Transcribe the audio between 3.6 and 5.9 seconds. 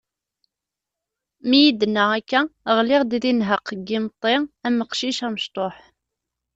n yimeṭṭi am uqcic amecṭuḥ.